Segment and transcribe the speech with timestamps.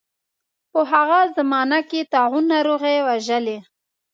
[0.71, 3.57] په هغه زمانه کې طاعون ناروغۍ وژلي.